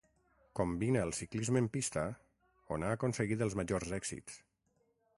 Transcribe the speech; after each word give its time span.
Combina 0.59 1.03
el 1.07 1.13
ciclisme 1.17 1.61
en 1.65 1.69
pista 1.77 2.05
on 2.77 2.89
ha 2.89 2.93
aconseguit 2.99 3.47
els 3.49 3.61
majors 3.63 3.97
èxits. 4.03 4.43